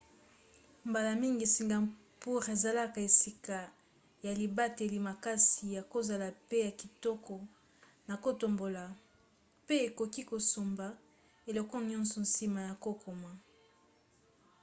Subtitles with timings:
[0.89, 3.59] mbala mingi singapour ezalaka esika
[4.25, 7.35] ya libateli makasi ya kozala pe ya kitoko
[8.07, 8.83] na kotambola
[9.67, 10.87] pe okoki kosomba
[11.49, 13.31] eloko nyonso nsima ya kokoma